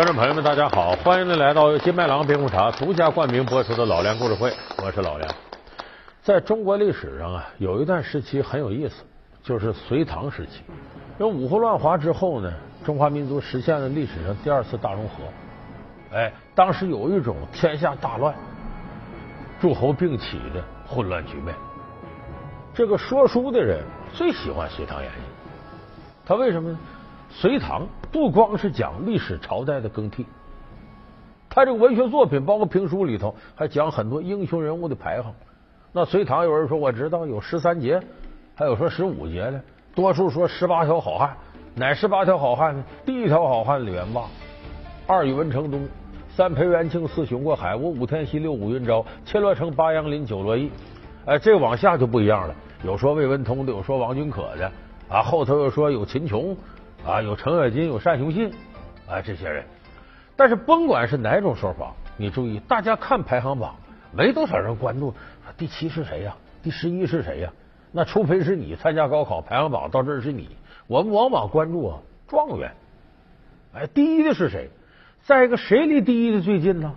[0.00, 4.50] 观众朋友们，大家好，欢迎您来到金麦郎冰红茶独家冠名播出的老梁故事会，
[4.82, 5.30] 我是老梁。
[6.22, 9.04] 在中国历史上啊，有一段时期很有意思，
[9.42, 10.62] 就是隋唐时期。
[11.18, 12.50] 因为五胡乱华之后呢，
[12.82, 16.16] 中华民族实现了历史上第二次大融合。
[16.16, 18.34] 哎，当时有一种天下大乱、
[19.60, 21.54] 诸侯并起的混乱局面。
[22.72, 25.22] 这个说书的人最喜欢《隋唐演义》，
[26.26, 26.78] 他为什么呢？
[27.28, 30.26] 隋唐不光是讲历史朝代的更替，
[31.48, 35.32] 他这个文学作品，包括评书里头，还讲很多英雄人物的排行。
[35.92, 38.00] 那隋唐有人说我知道有十三杰，
[38.54, 39.60] 还有说十五杰的，
[39.94, 41.36] 多数说十八条好汉。
[41.74, 42.84] 哪十八条好汉呢？
[43.06, 44.22] 第一条好汉李元霸，
[45.06, 45.86] 二宇文成东，
[46.28, 50.68] 三裴元庆，四雄过海，五武天锡，六武云昭，七罗成，八杨林，九罗毅。
[51.26, 54.70] 哎，这往下就不一样了，有说魏文通的，有说王君可的
[55.08, 56.56] 啊，后头又说有秦琼。
[57.06, 58.52] 啊，有程咬金，有单雄信，
[59.08, 59.64] 啊，这些人。
[60.36, 63.74] 但是甭管是哪种说法，你注意，大家看排行榜，
[64.12, 65.14] 没多少人关注
[65.56, 67.50] 第七是谁呀，第十一是谁呀？
[67.90, 70.48] 那除非是你参加高考排行榜到这是你，
[70.86, 71.98] 我们往往关注啊
[72.28, 72.70] 状元。
[73.74, 74.68] 哎，第一的是谁？
[75.22, 76.94] 再一个，谁离第一的最近呢？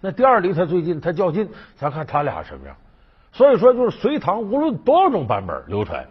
[0.00, 2.76] 那第二离他最近，他较劲，咱看他俩什么样。
[3.32, 6.06] 所以说，就是隋唐无论多少种版本流传，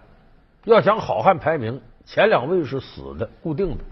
[0.66, 1.82] 要想好汉排名。
[2.10, 3.84] 前两位是死的，固定的。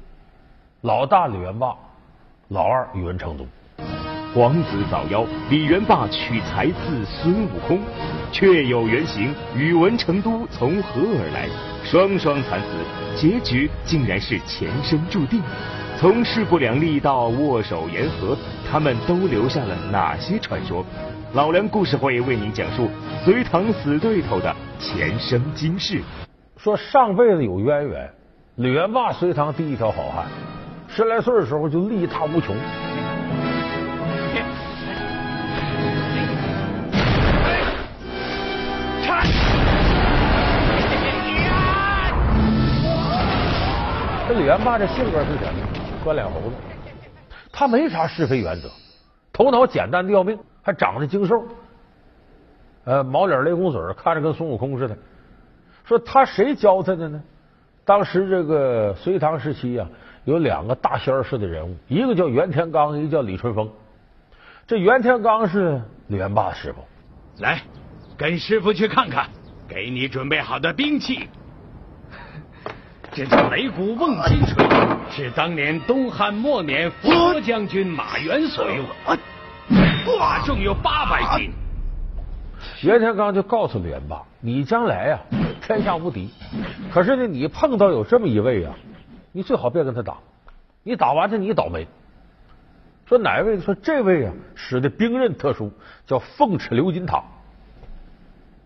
[0.83, 1.75] 老大李元霸，
[2.47, 3.45] 老二宇文成都。
[4.33, 7.77] 皇子早夭，李元霸取材自孙悟空，
[8.31, 9.35] 确有原型。
[9.53, 11.49] 宇文成都从何而来？
[11.83, 15.41] 双双惨死，结局竟然是前生注定。
[15.99, 18.37] 从势不两立到握手言和，
[18.71, 20.85] 他们都留下了哪些传说？
[21.33, 22.87] 老梁故事会为您讲述
[23.25, 26.01] 隋唐死对头的前生今世。
[26.57, 28.11] 说上辈子有渊源，
[28.57, 30.27] 李元霸隋唐第一条好汉，
[30.87, 32.55] 十来岁的时候就力大无穷。
[44.25, 45.59] 这李元霸这性格是什么？
[46.01, 46.55] 关脸猴子，
[47.51, 48.69] 他没啥是非原则，
[49.33, 51.43] 头脑简单的要命，还长得精瘦，
[52.85, 54.97] 呃，毛脸雷公嘴，看着跟孙悟空似的。
[55.83, 57.21] 说他谁教他的呢？
[57.85, 59.87] 当时这个隋唐时期啊，
[60.23, 63.69] 有两个大仙儿式的人物，一个叫袁天罡，一个叫李淳风。
[64.65, 66.83] 这袁天罡是李元霸的师傅，
[67.43, 67.61] 来
[68.17, 69.29] 跟师傅去看看，
[69.67, 71.29] 给你准备好的兵器。
[73.11, 74.65] 这叫擂鼓瓮金锤，
[75.11, 78.83] 是当年东汉末年佛将军马援所用，
[80.19, 81.51] 马重有八百斤。
[82.81, 85.19] 袁天罡就告诉李元霸：“你将来呀。”
[85.65, 86.29] 天下无敌，
[86.93, 88.75] 可是呢，你碰到有这么一位啊，
[89.31, 90.17] 你最好别跟他打，
[90.83, 91.87] 你打完他你倒霉。
[93.07, 93.59] 说哪位？
[93.59, 95.71] 说这位啊，使的兵刃特殊，
[96.05, 97.23] 叫凤翅鎏金塔。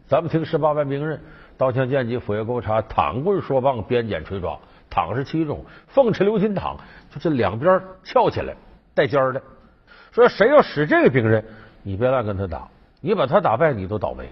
[0.07, 1.21] 咱们听十八般兵刃：
[1.57, 4.59] 刀枪剑戟斧钺钩叉躺棍说棒鞭锏锤抓。
[4.89, 6.75] 躺是七种，凤翅鎏金镗
[7.11, 8.53] 就这两边翘起来
[8.93, 9.41] 带尖的。
[10.11, 11.45] 说谁要使这个兵刃，
[11.81, 12.67] 你别乱跟他打，
[12.99, 14.29] 你把他打败，你都倒霉。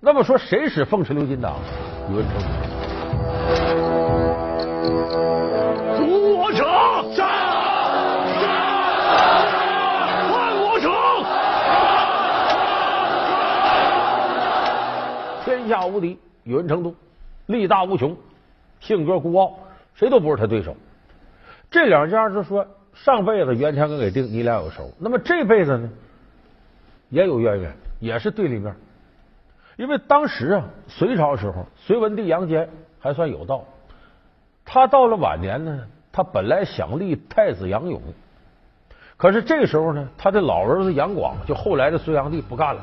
[0.00, 1.54] 那么说，谁使凤池鎏金镗？
[2.08, 2.38] 宇文成
[5.96, 6.64] 主我者，
[7.12, 7.26] 杀！
[10.30, 10.88] 换我者！
[15.44, 16.94] 天下无敌，宇文成都
[17.46, 18.16] 力大无穷，
[18.78, 19.58] 性格孤傲，
[19.94, 20.76] 谁都不是他对手。
[21.72, 22.64] 这两家就说，
[22.94, 24.92] 上辈子袁天罡给定，你俩有仇。
[24.96, 25.90] 那么这辈子呢，
[27.08, 28.72] 也有渊源，也是对立面。
[29.78, 32.68] 因为当时啊，隋朝时候，隋文帝杨坚
[32.98, 33.64] 还算有道。
[34.64, 35.80] 他到了晚年呢，
[36.10, 38.02] 他本来想立太子杨勇，
[39.16, 42.82] 可是这时候呢，他的老儿子杨广，就后来的隋炀帝不干了，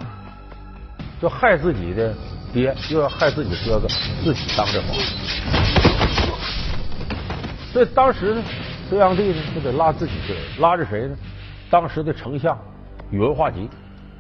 [1.22, 2.14] 就害自己的
[2.54, 3.88] 爹，又要害自己哥哥，
[4.24, 4.96] 自己当这皇。
[7.74, 8.42] 所以当时呢，
[8.88, 11.16] 隋炀帝呢就得拉自己的人，拉着谁呢？
[11.70, 12.58] 当时的丞相
[13.12, 13.70] 宇文化及，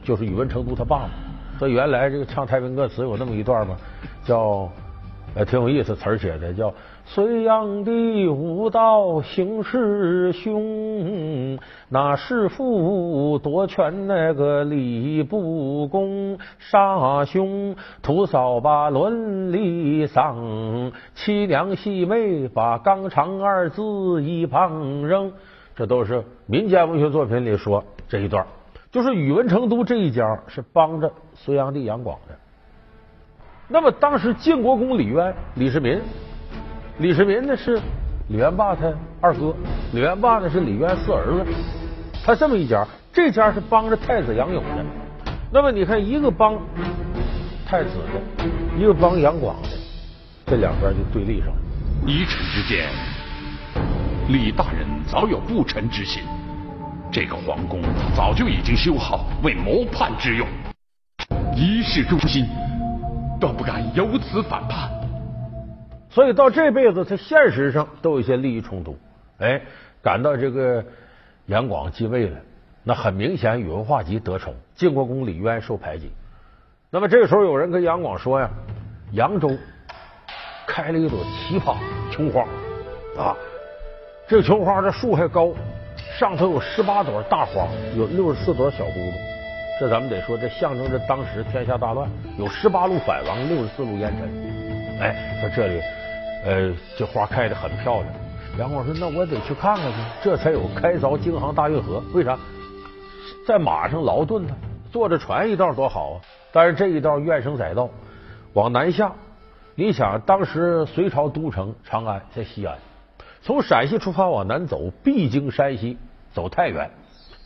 [0.03, 1.09] 就是宇文成都他爸爸。
[1.57, 3.77] 说原来这个唱太平歌词有那么一段吗？
[4.25, 4.69] 叫
[5.35, 6.73] 呃挺有意思，词儿写的叫
[7.05, 11.57] 隋炀帝武道行事凶，
[11.87, 23.81] 那弑父夺权那个李不公，杀兄屠嫂把伦理丧，妻娘戏妹把纲常二字
[24.23, 25.31] 一旁扔。
[25.75, 28.45] 这都是民间文学作品里说这一段。
[28.95, 32.39] 就是宇文成都这一家是帮着隋炀帝杨广的。
[33.67, 35.99] 那么当时晋国公李渊、李世民，
[36.99, 37.77] 李世民呢是
[38.29, 38.89] 李元霸他
[39.19, 39.53] 二哥，
[39.91, 41.45] 李元霸呢是李渊四儿子，
[42.23, 44.85] 他这么一家，这家是帮着太子杨勇的。
[45.51, 46.57] 那么你看，一个帮
[47.65, 48.45] 太子的，
[48.79, 49.67] 一个帮杨广的，
[50.45, 51.57] 这两边就对立上了。
[52.07, 52.87] 依臣之见，
[54.29, 56.23] 李大人早有不臣之心，
[57.11, 57.81] 这个皇宫
[58.15, 60.47] 早就已经修好，为谋叛之用。
[61.55, 62.45] 一世忠心，
[63.39, 64.89] 断不敢由此反叛。
[66.09, 68.97] 所以到这辈子，他现实上都有一些利益冲突。
[69.39, 69.61] 哎，
[70.01, 70.83] 赶到这个
[71.47, 72.37] 杨广继位了，
[72.83, 76.11] 那很明显宇文化及得宠，晋国公李渊受排挤。
[76.89, 78.49] 那么这个时候，有人跟杨广说呀
[79.11, 79.49] ：“扬州
[80.67, 81.75] 开了一朵奇葩
[82.11, 82.41] 琼花
[83.21, 83.35] 啊，
[84.27, 85.49] 这个琼花这树还高，
[86.17, 87.67] 上头有十八朵大花，
[87.97, 89.13] 有六十四朵小骨朵。
[89.77, 95.01] 这咱们得说，这象征着当时天下大乱，有十八路反王，六十四路烟尘。
[95.01, 95.81] 哎，说这里。”
[96.45, 98.05] 呃，这花开的很漂亮。
[98.57, 102.01] 杨广说：“那我得去看看去，这才有开凿京杭大运河。
[102.13, 102.37] 为啥？
[103.45, 104.53] 在马上劳顿呢，
[104.91, 106.21] 坐着船一道多好啊！
[106.53, 107.89] 但是这一道怨声载道，
[108.53, 109.11] 往南下。
[109.73, 112.77] 你想，当时隋朝都城长安在西安，
[113.41, 115.97] 从陕西出发往南走，必经山西，
[116.35, 116.91] 走太原。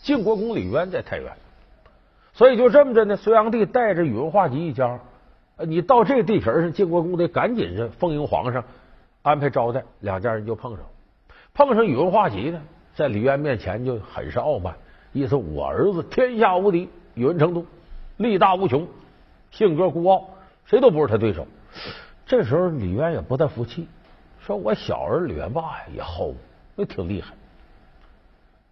[0.01, 1.31] 晋国公李渊在太原，
[2.33, 3.15] 所以就这么着呢。
[3.15, 4.99] 隋炀帝带着宇文化及一家，
[5.57, 8.63] 你到这地皮上，晋国公得赶紧是奉迎皇上。”
[9.21, 10.85] 安排招待，两家人就碰上，
[11.53, 12.61] 碰上宇文化及呢，
[12.95, 14.73] 在李渊面前就很是傲慢，
[15.11, 17.65] 意思我儿子天下无敌，宇文成都
[18.15, 18.87] 力大无穷，
[19.51, 20.29] 性格孤傲，
[20.65, 21.45] 谁都不是他对手。
[22.25, 23.89] 这时候李渊也不太服气，
[24.39, 26.29] 说我小儿李元霸呀也好，
[26.75, 27.33] 那挺厉害。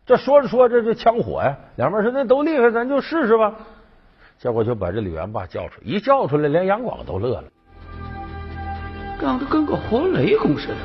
[0.08, 3.54] 这说着说着就枪火呀，两边说那都厉害，咱就试试吧。
[4.40, 7.44] 结果就把这李元霸叫出来，一叫出来，连杨广都乐了。
[9.20, 10.76] 长得跟个活雷公似的。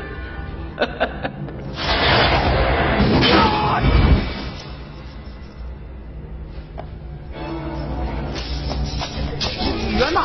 [9.98, 10.22] 元霸，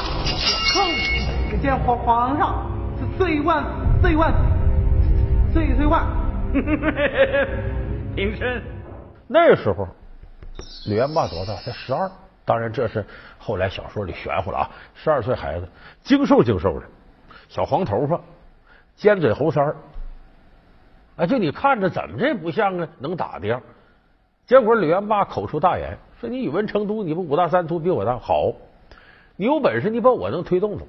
[0.73, 2.65] 哼，见皇皇上
[3.19, 3.63] 岁万
[4.01, 4.33] 岁万
[5.53, 6.03] 岁岁万。
[8.15, 8.76] 平身。
[9.27, 9.87] 那时候，
[10.85, 11.55] 李元霸多大？
[11.55, 12.09] 才十二。
[12.45, 13.05] 当然，这是
[13.37, 14.69] 后来小说里玄乎了啊。
[14.95, 15.67] 十二岁孩子，
[16.01, 16.85] 精瘦精瘦的。
[17.49, 18.21] 小黄头发，
[18.95, 19.75] 尖嘴猴腮儿，
[21.17, 23.61] 啊，就你看着怎么这不像啊能打的样？
[24.45, 28.53] 结果李元霸口出大言，说你宇文成都，你不五大三粗比我大好，
[29.35, 30.87] 你有本事你把我能推动走。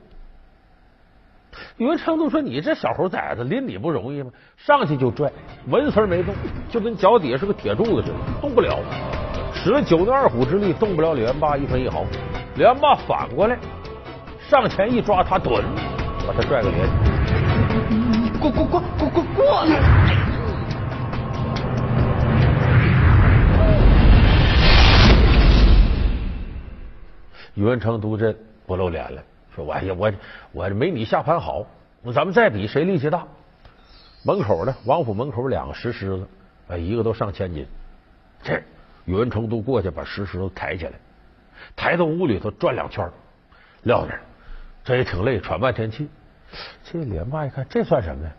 [1.77, 4.31] 宇文成都说你这小猴崽子拎你不容易吗？
[4.57, 5.33] 上去就拽，
[5.69, 6.35] 纹丝没动，
[6.69, 8.79] 就跟脚底下是个铁柱子似的，动不了，
[9.55, 12.05] 使了九牛二虎之力，动不了李元霸一分一毫。
[12.57, 13.59] 李元霸反过来
[14.49, 15.65] 上前一抓，他蹲。
[16.27, 16.87] 把他拽个连，
[18.39, 19.65] 过过过过过过！
[27.55, 28.37] 宇文成都这
[28.67, 29.23] 不露脸了，
[29.65, 30.13] 说：“哎呀，我
[30.53, 31.67] 我没你下盘好，
[32.15, 33.27] 咱们再比谁力气大。”
[34.25, 36.29] 门口呢，王府门口两个石狮子，
[36.69, 37.67] 哎，一个都上千斤。
[38.43, 38.61] 这
[39.05, 40.93] 宇文成都过去把石狮子抬起来，
[41.77, 43.09] 抬到屋里头转两圈，
[43.83, 44.21] 撂那儿，
[44.85, 46.09] 这也挺累，喘半天气。
[46.83, 48.33] 这连霸一看，这算什么呀？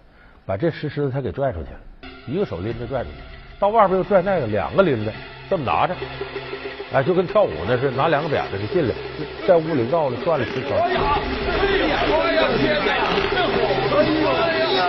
[0.46, 1.80] 把这石狮子他给拽出去了，
[2.28, 3.16] 一个手拎着拽出去，
[3.60, 5.12] 到外边又拽那个，两个拎着，
[5.50, 5.94] 这么拿着，
[6.94, 8.96] 哎，就跟跳舞那似的，拿两个扁子就进来，
[9.46, 10.82] 在屋里绕了转了十圈。
[10.82, 11.00] 哎呀！
[12.10, 12.48] 哎呀！
[12.58, 12.96] 天哪！
[13.36, 13.58] 这火！
[13.98, 14.00] 哎
[14.76, 14.82] 呀！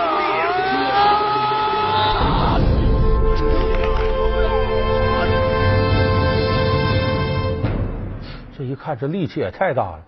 [8.57, 9.99] 这一看，这力气也太大了。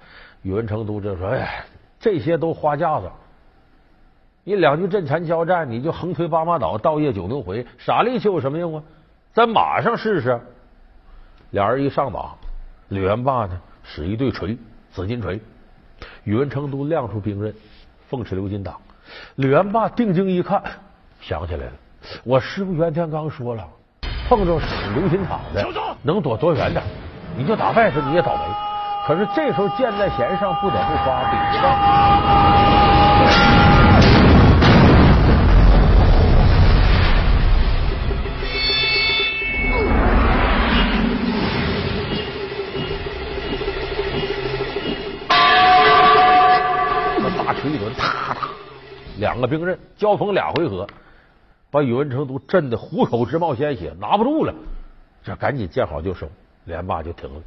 [0.44, 1.66] 宇文成都就说：“哎。”
[2.00, 3.10] 这些都花架子，
[4.46, 8.84] 你两句阵前交战，你就横推八马倒，倒夜九牛回，傻力气有什么用啊？
[9.32, 10.38] 在马上试试。
[11.52, 12.32] 俩人一上马，
[12.90, 14.58] 李元霸呢使一对锤，
[14.92, 15.40] 紫金锤，
[16.26, 17.54] 宇文成都亮出兵刃，
[18.10, 18.76] 凤翅鎏金挡。
[19.36, 20.62] 李元霸定睛一看，
[21.22, 21.72] 想起来了，
[22.26, 23.66] 我师傅袁天罡说了，
[24.28, 25.66] 碰着使鎏金镗的，
[26.02, 26.84] 能躲多远点，
[27.38, 28.42] 你就打败他，你也倒霉。
[29.08, 31.40] 可是这时候箭在弦上，不得不发兵。
[49.44, 50.88] 个兵刃交锋俩回合，
[51.70, 54.54] 把宇文成都震得虎口直冒鲜血，拿不住了，
[55.22, 56.30] 这赶紧见好就收，
[56.64, 57.42] 连霸就停了。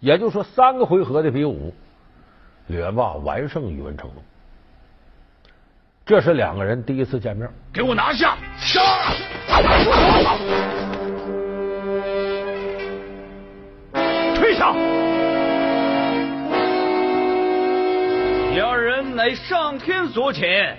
[0.00, 1.74] 也就是说，三个回合的比武，
[2.68, 4.16] 李元霸完胜宇文成都。
[6.06, 7.46] 这是两个人第一次见面。
[7.72, 8.38] 给我拿下！
[8.58, 8.80] 杀！
[14.34, 14.72] 退下！
[18.54, 20.74] 两人乃上天所遣，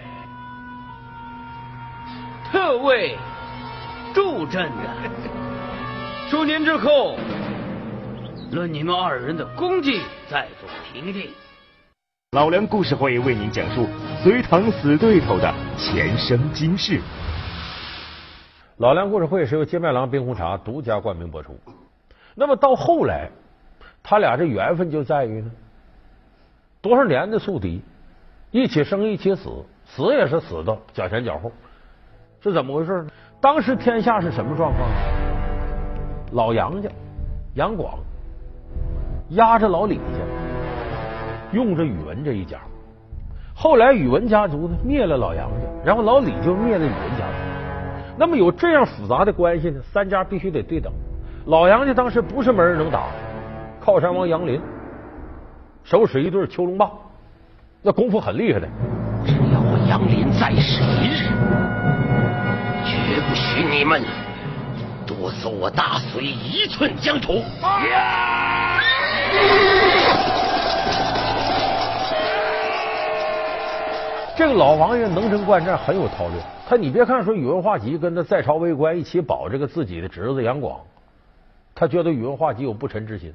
[2.55, 3.17] 特为
[4.13, 5.11] 助阵的。
[6.31, 7.17] 数年之后，
[8.53, 11.29] 论你们二人的功绩，再做评定。
[12.31, 13.85] 老梁故事会为您讲述
[14.23, 17.01] 隋唐死对头的前生今世。
[18.77, 21.59] 老梁故事会是由金麦郎冰红茶独家冠名播出。
[22.35, 23.29] 那么到后来，
[24.01, 25.51] 他俩这缘分就在于呢，
[26.79, 27.81] 多少年的宿敌，
[28.51, 29.49] 一起生一起死，
[29.85, 31.51] 死也是死到脚前脚后，
[32.45, 33.07] 是怎么回事呢？
[33.41, 34.95] 当时天下是什么状况呢？
[36.33, 36.87] 老杨家
[37.55, 37.97] 杨广
[39.29, 40.21] 压着老李家，
[41.51, 42.59] 用着宇文这一家。
[43.55, 47.33] 后来宇文家族呢灭了老杨家，然后老李就灭了宇文家族。
[48.15, 50.93] 那么有这样复杂的关系呢，三家必须得对等。
[51.47, 53.07] 老杨家当时不是没人能打，
[53.81, 54.61] 靠山王杨林
[55.83, 56.91] 手使一对囚龙棒，
[57.81, 58.67] 那功夫很厉害的。
[59.87, 61.29] 杨林在世一日，
[62.83, 64.03] 绝不许你们
[65.05, 67.43] 夺走我大隋一寸疆土。
[74.35, 76.41] 这个老王爷能征惯战，很有韬略。
[76.67, 80.79] 他你别看说宇文化及跟他在朝为官，一起保这个自己的侄子杨广，
[81.75, 83.31] 他觉得宇文化及有不臣之心，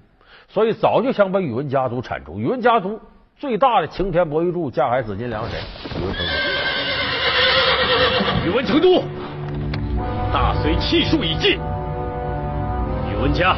[0.49, 2.39] 所以早就想把宇文家族铲除。
[2.39, 3.01] 宇文家族
[3.41, 5.59] 最大的擎天博玉柱、架海紫金梁谁？
[8.45, 8.87] 宇文成都。
[8.93, 9.03] 宇文成都，
[10.31, 11.59] 大隋气数已尽，
[13.11, 13.57] 宇文家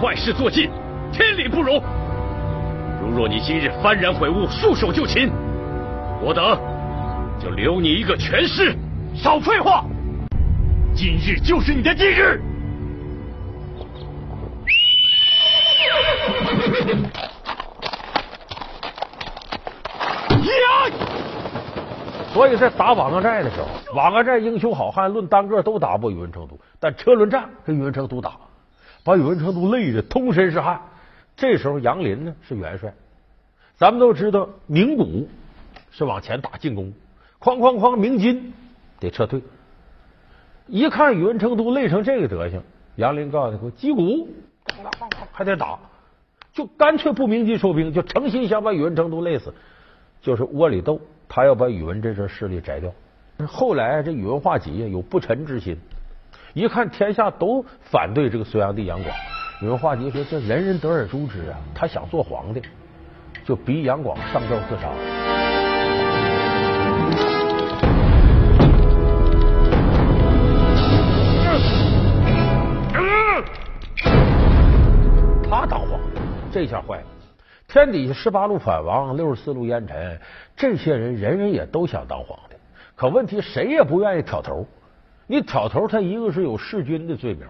[0.00, 0.68] 坏事做尽，
[1.12, 1.80] 天理不容。
[3.00, 5.30] 如若你今日幡然悔悟，束手就擒，
[6.20, 6.58] 我等
[7.40, 8.76] 就留你一个全尸。
[9.14, 9.84] 少废话！
[10.96, 12.42] 今日就是你的忌日。
[22.32, 28.38] 所以在打瓦岗寨的时候，瓦岗寨英雄好汉论单个都打不过宇文成都，但车轮战跟宇文成都打，
[29.04, 30.80] 把宇文成都累得通身是汗。
[31.36, 32.94] 这时候杨林呢是元帅，
[33.76, 35.28] 咱们都知道明古
[35.90, 36.94] 是往前打进攻，
[37.38, 38.54] 哐哐哐，明金
[38.98, 39.42] 得撤退。
[40.68, 42.62] 一看宇文成都累成这个德行，
[42.96, 44.28] 杨林告诉他：“给我击鼓，
[45.32, 45.78] 还得打，
[46.54, 49.52] 就干脆不鸣金收兵，就诚心想把宇文成都累死，
[50.22, 50.98] 就是窝里斗。”
[51.34, 52.92] 他要把宇文这支势力摘掉。
[53.48, 55.74] 后来这宇文化及有不臣之心，
[56.52, 59.16] 一看天下都反对这个隋炀帝杨广，
[59.62, 62.60] 宇文化及说：“这人人得而诛之啊！”他想做皇帝，
[63.46, 64.90] 就逼杨广上吊自杀。
[75.48, 76.20] 他当皇帝，
[76.52, 77.21] 这下坏了。
[77.72, 80.20] 天底下十八路反王，六十四路烟尘，
[80.54, 82.56] 这些人人人也都想当皇帝，
[82.94, 84.66] 可问题谁也不愿意挑头。
[85.26, 87.46] 你挑头，他一个是有弑君的罪名，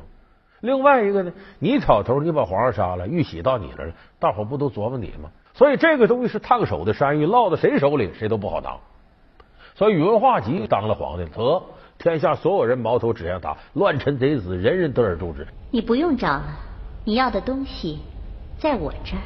[0.61, 5.29] 另外一个呢，你挑头，你把皇上杀了，玉玺到你这了，大伙不都琢磨你吗？
[5.55, 8.79] 所以这个东西是烫手的山芋，落到谁手里，谁都不好当。
[9.75, 11.61] 所以宇文化及当了皇帝，得
[11.99, 15.45] 天下所有人矛头指向他，乱臣贼子，人人得而诛之。
[15.73, 16.45] 你不用找了，
[17.05, 17.99] 你要的东西
[18.61, 19.23] 在我这儿。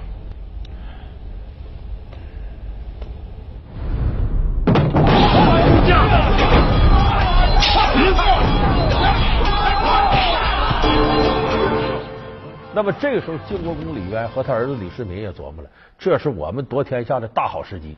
[12.75, 17.97] 那么这个时候，晋国公李渊和他儿子李世民也琢磨了，这是我们夺天下的大好时机。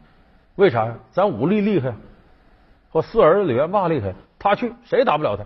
[0.54, 0.94] 为啥呀？
[1.10, 1.92] 咱武力厉害，
[2.92, 5.44] 我四儿子李元霸厉害，他去谁打不了他？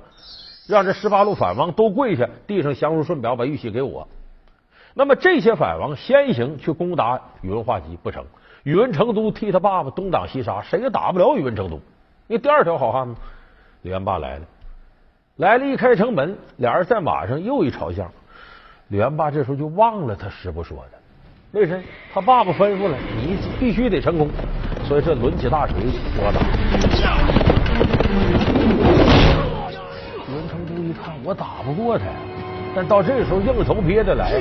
[0.69, 4.07] 让这十八路反王都跪下，递上降书顺表，把玉玺给我。
[4.95, 8.25] 那么这些反王先行去攻打宇文化及不成，
[8.65, 11.81] 宇文成都替他爸爸东挡西杀，谁也打不了宇文成都。
[12.33, 13.15] 因为第二条好汉嘛，
[13.83, 14.41] 李元霸来了，
[15.37, 18.11] 来了一开城门，俩人在马上又一朝向。
[18.89, 20.93] 李元霸这时候就忘了他师傅说的，
[21.61, 21.83] 为谁？
[22.11, 24.31] 他爸爸吩咐了，你必须得成功，
[24.89, 25.77] 所以这抡起大锤
[26.17, 26.41] 我打。
[30.27, 32.07] 宇文成都一看，我打不过他，
[32.75, 34.33] 但到这时候硬头皮也得来。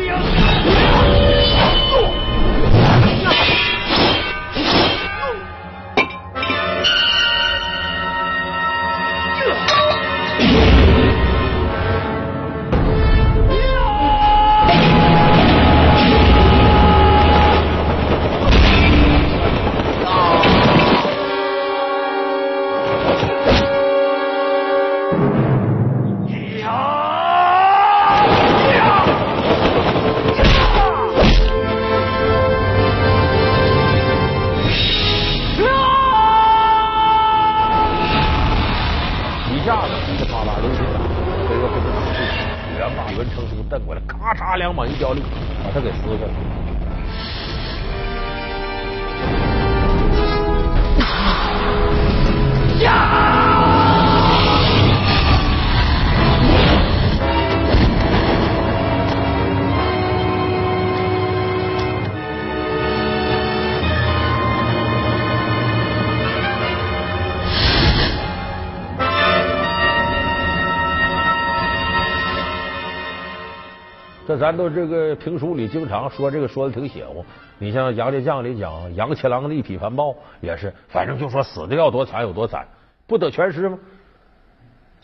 [74.51, 77.24] 咱都这个评书里经常说这个说的挺邪乎。
[77.58, 82.67] 你像杨家将里讲杨七郎的一匹凡豹，也是反正就说死的要多惨有多惨，
[83.08, 83.79] 不得全尸吗？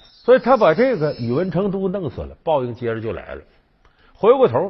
[0.01, 3.41] 所以他把这个宇文成都弄死了，报应接着就来了。
[4.13, 4.69] 回过头，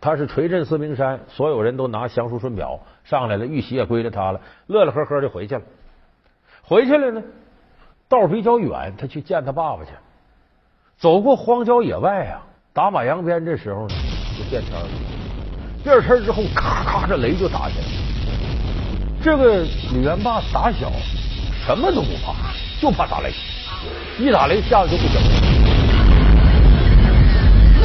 [0.00, 5.62] 他是垂镇四明山，所有人都拿降书顺表上来了，玉玺也归了他了，乐乐呵呵就回去了。
[6.64, 7.22] 回去了呢，
[8.08, 9.92] 道比较远，他去见他爸爸去。
[10.96, 12.46] 走过荒郊野外啊。
[12.74, 13.94] 打马扬鞭，这时候呢
[14.38, 14.88] 就变天了。
[15.84, 17.90] 变天之后，咔咔这雷就打起来了。
[19.22, 19.62] 这个
[19.92, 20.90] 李元霸打小
[21.66, 22.32] 什么都不怕，
[22.80, 23.30] 就怕打雷。
[24.18, 25.28] 一打雷吓得就不行了。
[27.82, 27.84] 为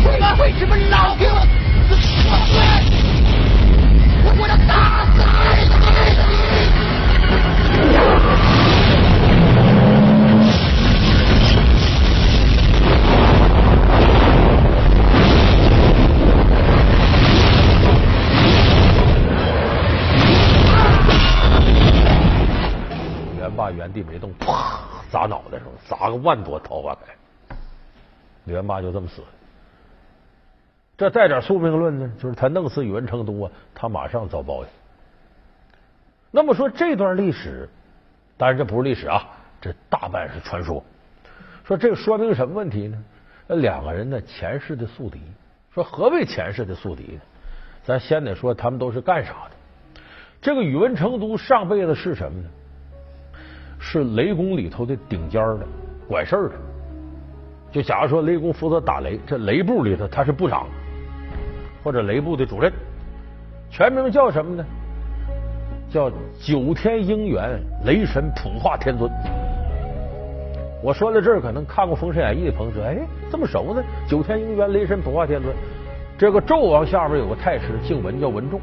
[0.00, 0.34] 什么？
[0.40, 0.74] 为什么？
[0.90, 1.34] 老给我
[4.24, 5.20] 我我要打死
[8.08, 8.11] 你！
[23.72, 24.80] 原地没动，啪
[25.10, 27.56] 砸脑袋上，砸个万朵桃花开。
[28.44, 29.28] 李元霸就这么死了。
[30.96, 34.68] 这带点宿命论呢，就是他弄死宇文成都啊，他马上遭报应。
[36.30, 37.68] 那么说这段历史，
[38.36, 39.26] 当然这不是历史啊，
[39.60, 40.84] 这大半是传说。
[41.64, 43.02] 说这说明什么问题呢？
[43.46, 45.20] 那两个人呢，前世的宿敌。
[45.72, 47.20] 说何为前世的宿敌呢？
[47.84, 50.00] 咱先得说他们都是干啥的。
[50.40, 52.48] 这个宇文成都上辈子是什么呢？
[53.84, 55.66] 是雷公里头的顶尖的
[56.06, 56.54] 管事儿的，
[57.72, 60.68] 就假如说雷公负责打雷，这雷部里头他是部长
[61.82, 62.72] 或者雷部的主任，
[63.70, 64.64] 全名叫什么呢？
[65.90, 69.10] 叫九天应元雷神普化天尊。
[70.80, 72.98] 我说到这儿，可能看过《封神演义》的朋友说：“哎，
[73.30, 73.82] 这么熟呢？
[74.06, 75.52] 九天应元雷神普化天尊，
[76.16, 78.60] 这个纣王下边有个太师，姓文，叫文仲。”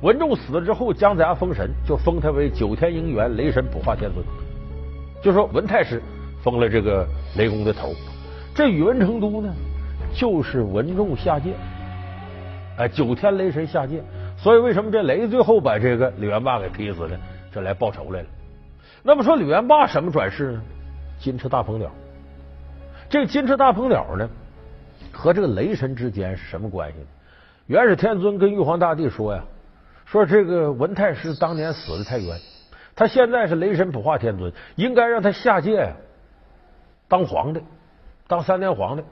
[0.00, 4.24] 文仲死了之后，姜子牙封神，就封他为九天应元雷神普化天尊。
[5.20, 6.00] 就说文太师
[6.40, 7.04] 封了这个
[7.36, 7.92] 雷公的头，
[8.54, 9.52] 这宇文成都呢，
[10.14, 11.54] 就是文仲下界，
[12.76, 14.00] 哎，九天雷神下界。
[14.36, 17.18] 所以为什么这雷最后把这个李元霸给劈死了？
[17.50, 18.26] 这来报仇来了。
[19.02, 20.62] 那么说李元霸什么转世呢？
[21.18, 21.90] 金翅大鹏鸟。
[23.10, 24.28] 这金翅大鹏鸟呢，
[25.10, 27.06] 和这个雷神之间是什么关系呢？
[27.66, 29.42] 元始天尊跟玉皇大帝说呀。
[30.10, 32.40] 说这个文太师当年死的太冤，
[32.96, 35.92] 他现在是雷神普化天尊，应该让他下界呀，
[37.08, 37.60] 当皇帝，
[38.26, 39.04] 当三年皇帝。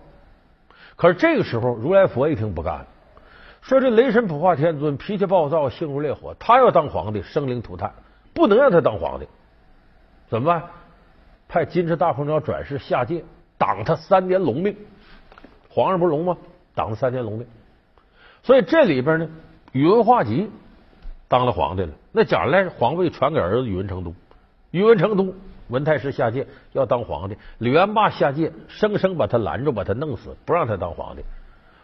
[0.96, 2.86] 可是这个时候，如来佛一听不干了，
[3.60, 7.92] 说这雷神普化天尊脾气暴躁，性如烈火，他要当皇帝，生灵涂炭，
[8.32, 9.28] 不能让他当皇帝。
[10.30, 10.62] 怎么办？
[11.46, 13.22] 派金翅大鹏鸟转世下界，
[13.58, 14.74] 挡他三年龙命。
[15.68, 16.38] 皇上不是龙吗？
[16.74, 17.46] 挡他三年龙命。
[18.42, 19.28] 所以这里边呢，
[19.72, 20.50] 宇文化及。
[21.28, 24.14] 当了皇帝了，那将来皇位传给儿子宇文成都。
[24.70, 25.34] 宇文成都
[25.68, 31.22] 文太师下界要当皇帝，李元霸下界生生把他拦住，把他弄死，不让他当皇帝。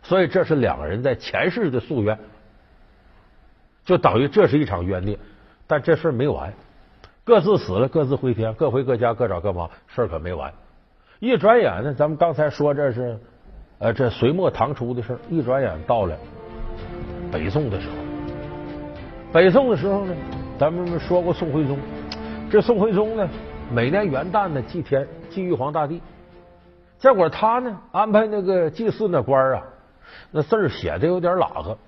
[0.03, 2.19] 所以这是两个人在前世的夙愿，
[3.85, 5.19] 就等于这是一场冤孽。
[5.67, 6.53] 但这事没完，
[7.25, 10.53] 各自死了，各自回天，各回各家，各找各妈，事儿可没完。
[11.19, 13.19] 一转眼呢，咱们刚才说这是
[13.79, 16.17] 呃这隋末唐初的事一转眼到了
[17.31, 18.02] 北宋的时候。
[19.33, 20.15] 北宋的时候呢，
[20.59, 21.79] 咱们说过宋徽宗，
[22.51, 23.27] 这宋徽宗呢，
[23.73, 26.03] 每年元旦呢祭天，祭玉皇大帝。
[26.99, 29.63] 结果他呢安排那个祭祀那官啊，
[30.31, 31.79] 那字儿写的有点拉个，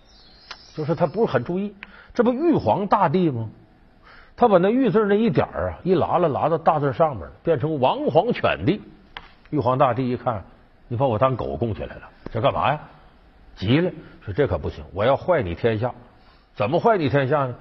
[0.74, 1.74] 就是他不是很注意。
[2.14, 3.50] 这不玉皇大帝吗？
[4.36, 8.80] 他把那玉字那一点啊一拉了，拉到大字上面，变成王皇犬帝。
[9.50, 10.42] 玉皇大帝一看，
[10.88, 12.02] 你把我当狗供起来了，
[12.32, 12.80] 这干嘛呀？
[13.54, 13.90] 急了，
[14.22, 15.92] 说这可不行，我要坏你天下。
[16.54, 17.54] 怎么坏你天下呢？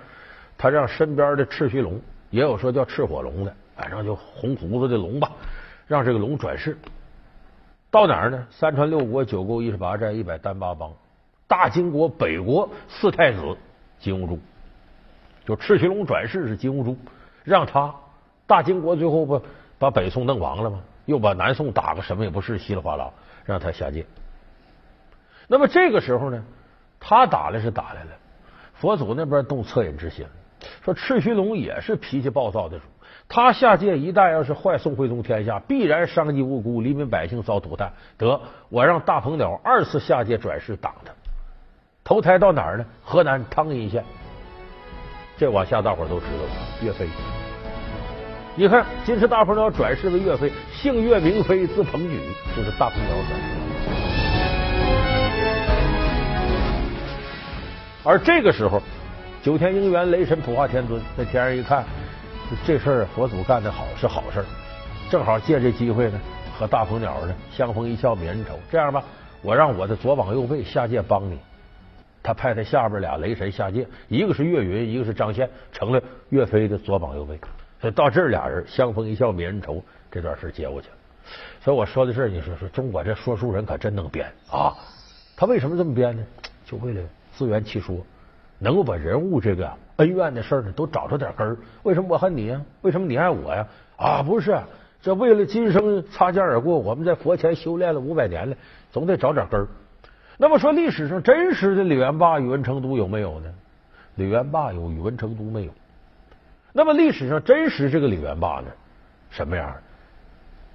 [0.58, 5.32] 他让身边的赤须龙，也有说叫赤火龙的，反正就红胡子的龙吧，
[5.88, 6.78] 让这个龙转世
[7.90, 8.48] 到哪儿呢？
[8.52, 10.94] 三川六国、九沟一十八寨、一百单八邦、
[11.48, 13.58] 大金国北国四太子
[14.00, 14.40] 金兀术，
[15.46, 16.96] 就赤须龙转世是金兀术，
[17.44, 17.94] 让他
[18.46, 19.42] 大金国最后不
[19.80, 20.82] 把北宋弄亡了吗？
[21.06, 23.12] 又把南宋打个什么也不是，稀里哗啦，
[23.44, 24.06] 让他下界。
[25.48, 26.44] 那么这个时候呢，
[27.00, 28.12] 他打来是打来了，
[28.84, 30.26] 佛祖那边动恻隐之心，
[30.84, 32.84] 说赤须龙也是脾气暴躁的主，
[33.30, 37.94] 他下界一旦要是坏宋徽宗天下，必然伤及无辜，黎民百姓遭涂炭。
[38.18, 41.14] 得，我让大鹏鸟二次下界转世挡他，
[42.04, 42.86] 投胎到哪儿呢？
[43.06, 44.04] 河南汤阴县。
[45.38, 46.50] 这往下大伙都知道了，
[46.82, 47.08] 岳飞。
[48.58, 52.20] 你看，金翅大鹏鸟转世为岳飞，姓岳名飞，字鹏举，
[52.54, 53.63] 就是大鹏鸟转世。
[58.06, 58.82] 而这个时候，
[59.42, 61.86] 九天应元雷神普化天尊在天上一看，
[62.66, 64.44] 这事儿佛祖干的好是好事，
[65.10, 66.20] 正好借这机会呢，
[66.60, 68.60] 和大鹏鸟呢相逢一笑泯恩仇。
[68.70, 69.02] 这样吧，
[69.42, 71.40] 我让我的左膀右臂下界帮你。
[72.22, 77.40] 他派他下边俩雷神下界，一个是岳云，一个是张宪，成了岳飞的左膀右臂。
[77.80, 80.96] 所以到这俩人相逢一笑泯恩仇，这段事接过去了。
[81.62, 84.76] 所以我说的是，你说说中国这说书人可真能编啊！
[85.38, 86.24] 他为什么这么编呢？
[86.66, 87.02] 就为了。
[87.36, 87.98] 自圆其说，
[88.60, 91.58] 能够把人物这个恩怨的事呢都找出点根儿。
[91.84, 92.62] 为什么我恨你呀？
[92.82, 93.68] 为什么你爱我呀？
[93.98, 94.58] 啊，不是，
[95.02, 98.56] 这为了今生擦肩而过，我们在佛前修炼了五百年了，
[98.92, 99.68] 总得找点根儿。
[100.38, 103.54] 那么说，历史上真实的李元霸、宇文成都有没有呢？
[104.16, 105.72] 李元霸有，宇文成都没有。
[106.72, 108.68] 那么历史上真实这个李元霸呢？
[109.30, 109.76] 什么样？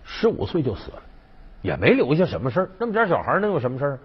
[0.04, 1.02] 十五岁就死了，
[1.60, 2.70] 也没留下什么事儿。
[2.78, 3.98] 那么点小孩能有什么事儿？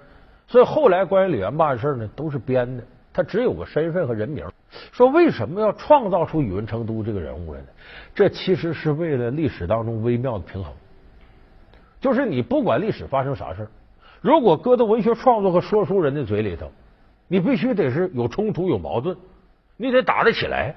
[0.48, 4.46] 所以后来关于李元霸的事呢，都是编的，他只有个身份和人名。
[4.92, 7.68] 说为什么要创造出宇文成都这个人物来呢？
[8.16, 10.74] 这其实是为了历史当中微妙的平衡。
[12.02, 13.68] 就是你不管历史发生啥事
[14.20, 16.72] 如果搁到文学创作和说书人的嘴里头，
[17.28, 19.16] 你必须得是有冲突、有矛盾，
[19.78, 20.76] 你得打得起来。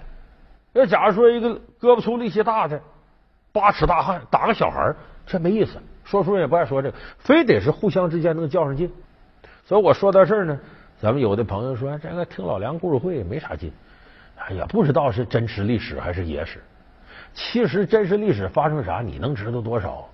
[0.73, 1.51] 那假如说一个
[1.81, 2.81] 胳膊粗、力气大的
[3.53, 4.95] 八尺大汉打个小孩
[5.27, 5.79] 这没意思。
[6.05, 8.91] 说书人也不爱说这个，非得是互相之间能较上劲。
[9.67, 10.57] 所以我说到这儿呢，
[10.97, 13.73] 咱们有的朋友说这个听老梁故事会没啥劲，
[14.51, 16.63] 也不知道是真实历史还是野史。
[17.35, 20.09] 其实真实历史发生啥，你能知道多少？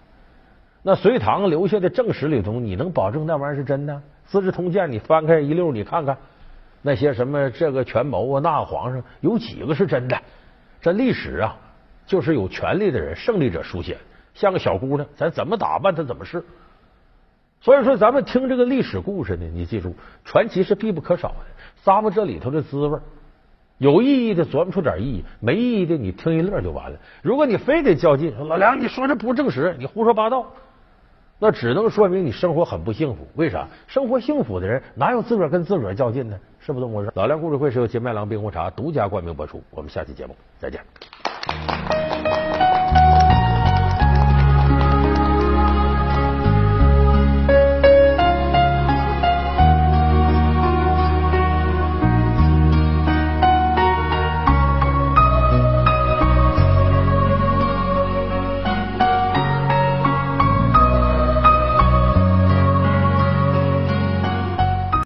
[0.82, 3.92] 那隋唐留下的正史里头，你能保证那玩意儿是真的？
[4.24, 6.16] 《资治通鉴》你翻开一溜，你看看
[6.80, 10.18] 那些什么这个权谋啊，那个皇上有几个是真的？
[10.80, 11.54] 这历史啊，
[12.06, 13.98] 就是有权力的人、胜利者书写，
[14.32, 16.42] 像个小姑娘，咱怎么打扮她怎么是。
[17.62, 19.94] 所以说，咱们听这个历史故事呢，你记住，
[20.24, 21.36] 传奇是必不可少的。
[21.84, 22.98] 咂摸这里头的滋味，
[23.78, 26.98] 有意义的琢磨出点意义，没意义的你听一乐就完了。
[27.22, 30.44] 如果你非得较劲，说老梁你说这不正史，你胡说八道，
[31.38, 33.28] 那只能说明你生活很不幸福。
[33.36, 33.68] 为啥？
[33.86, 36.36] 生活幸福的人哪有自个儿跟自个儿较劲呢？
[36.58, 37.12] 是不是这么回事？
[37.14, 39.62] 老梁故事会是由金麦郎冰红茶独家冠名播出。
[39.70, 40.80] 我们下期节目再见。